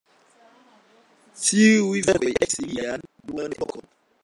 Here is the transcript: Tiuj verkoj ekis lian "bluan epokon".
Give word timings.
Tiuj 1.43 2.01
verkoj 2.07 2.33
ekis 2.47 2.59
lian 2.73 3.07
"bluan 3.29 3.57
epokon". 3.59 3.89